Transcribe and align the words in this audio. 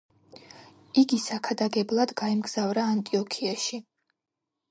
იგი 1.01 1.19
საქადაგებლად 1.25 2.13
გაემგზავრა 2.23 2.87
ანტიოქიაში. 2.95 3.83